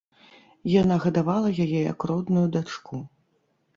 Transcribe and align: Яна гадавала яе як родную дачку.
Яна 0.81 0.95
гадавала 1.03 1.49
яе 1.67 1.79
як 1.91 1.99
родную 2.13 2.47
дачку. 2.57 2.95